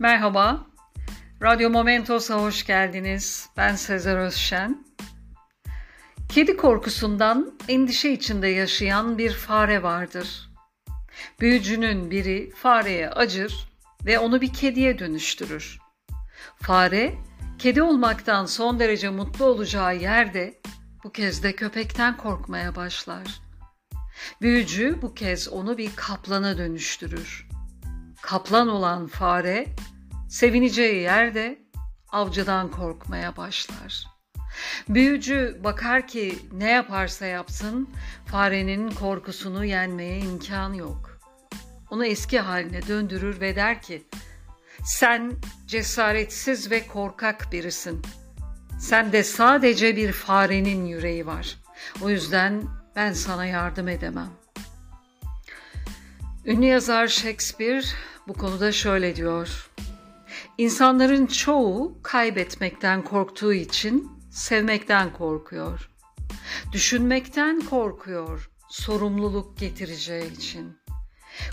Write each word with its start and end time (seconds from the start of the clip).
Merhaba, 0.00 0.66
Radyo 1.42 1.70
Momentos'a 1.70 2.34
hoş 2.34 2.66
geldiniz. 2.66 3.48
Ben 3.56 3.74
Sezer 3.74 4.16
Özşen. 4.16 4.84
Kedi 6.28 6.56
korkusundan 6.56 7.58
endişe 7.68 8.12
içinde 8.12 8.48
yaşayan 8.48 9.18
bir 9.18 9.32
fare 9.32 9.82
vardır. 9.82 10.50
Büyücünün 11.40 12.10
biri 12.10 12.50
fareye 12.50 13.10
acır 13.10 13.68
ve 14.06 14.18
onu 14.18 14.40
bir 14.40 14.52
kediye 14.52 14.98
dönüştürür. 14.98 15.78
Fare, 16.56 17.14
kedi 17.58 17.82
olmaktan 17.82 18.46
son 18.46 18.78
derece 18.80 19.10
mutlu 19.10 19.44
olacağı 19.44 19.96
yerde 19.96 20.60
bu 21.04 21.12
kez 21.12 21.42
de 21.42 21.52
köpekten 21.52 22.16
korkmaya 22.16 22.76
başlar. 22.76 23.40
Büyücü 24.40 24.98
bu 25.02 25.14
kez 25.14 25.48
onu 25.48 25.78
bir 25.78 25.96
kaplana 25.96 26.58
dönüştürür. 26.58 27.49
Kaplan 28.22 28.68
olan 28.68 29.06
fare 29.06 29.66
sevineceği 30.28 31.02
yerde 31.02 31.58
avcıdan 32.12 32.70
korkmaya 32.70 33.36
başlar. 33.36 34.06
Büyücü 34.88 35.60
bakar 35.64 36.08
ki 36.08 36.38
ne 36.52 36.70
yaparsa 36.70 37.26
yapsın 37.26 37.88
farenin 38.26 38.90
korkusunu 38.90 39.64
yenmeye 39.64 40.18
imkan 40.18 40.72
yok. 40.72 41.20
Onu 41.90 42.06
eski 42.06 42.40
haline 42.40 42.86
döndürür 42.86 43.40
ve 43.40 43.56
der 43.56 43.82
ki 43.82 44.02
sen 44.84 45.32
cesaretsiz 45.66 46.70
ve 46.70 46.86
korkak 46.86 47.52
birisin. 47.52 48.02
Sen 48.80 49.12
de 49.12 49.24
sadece 49.24 49.96
bir 49.96 50.12
farenin 50.12 50.86
yüreği 50.86 51.26
var. 51.26 51.58
O 52.02 52.10
yüzden 52.10 52.62
ben 52.96 53.12
sana 53.12 53.46
yardım 53.46 53.88
edemem. 53.88 54.30
Ünlü 56.44 56.66
yazar 56.66 57.08
Shakespeare 57.08 57.82
bu 58.30 58.34
konuda 58.34 58.72
şöyle 58.72 59.16
diyor. 59.16 59.70
İnsanların 60.58 61.26
çoğu 61.26 61.98
kaybetmekten 62.02 63.04
korktuğu 63.04 63.52
için 63.52 64.12
sevmekten 64.30 65.12
korkuyor. 65.12 65.90
Düşünmekten 66.72 67.60
korkuyor, 67.60 68.50
sorumluluk 68.68 69.58
getireceği 69.58 70.32
için. 70.32 70.78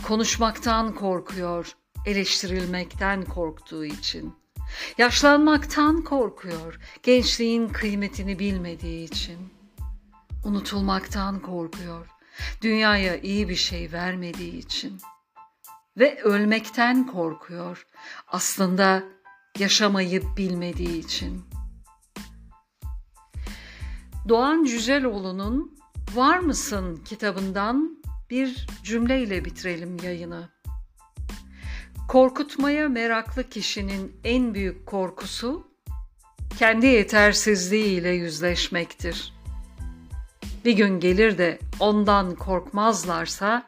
Konuşmaktan 0.07 0.95
korkuyor, 0.95 1.71
eleştirilmekten 2.05 3.25
korktuğu 3.25 3.85
için. 3.85 4.35
Yaşlanmaktan 4.97 6.01
korkuyor, 6.01 6.79
gençliğin 7.03 7.67
kıymetini 7.67 8.39
bilmediği 8.39 9.03
için. 9.03 9.37
Unutulmaktan 10.45 11.39
korkuyor, 11.39 12.07
dünyaya 12.61 13.17
iyi 13.17 13.49
bir 13.49 13.55
şey 13.55 13.91
vermediği 13.91 14.57
için. 14.57 15.01
Ve 15.97 16.21
ölmekten 16.21 17.07
korkuyor, 17.07 17.87
aslında 18.27 19.03
yaşamayı 19.59 20.23
bilmediği 20.37 20.99
için. 20.99 21.45
Doğan 24.29 24.63
Cüceloğlu'nun 24.63 25.77
Var 26.15 26.39
mısın 26.39 27.03
kitabından 27.05 28.03
bir 28.29 28.67
cümleyle 28.83 29.45
bitirelim 29.45 29.97
yayını. 30.03 30.49
Korkutmaya 32.07 32.89
meraklı 32.89 33.49
kişinin 33.49 34.19
en 34.23 34.53
büyük 34.53 34.85
korkusu 34.85 35.67
kendi 36.59 36.85
yetersizliğiyle 36.85 38.09
yüzleşmektir. 38.09 39.33
Bir 40.65 40.73
gün 40.73 40.99
gelir 40.99 41.37
de 41.37 41.59
ondan 41.79 42.35
korkmazlarsa 42.35 43.67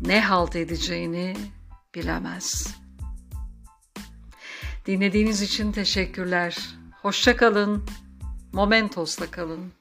ne 0.00 0.20
halt 0.20 0.56
edeceğini 0.56 1.36
bilemez. 1.98 2.74
Dinlediğiniz 4.86 5.42
için 5.42 5.72
teşekkürler. 5.72 6.58
Hoşça 7.02 7.36
kalın. 7.36 7.86
Momentos'la 8.52 9.30
kalın. 9.30 9.72